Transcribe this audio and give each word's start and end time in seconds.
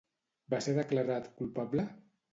Va 0.53 0.61
ser 0.67 0.73
declarat 0.79 1.31
culpable? 1.43 1.89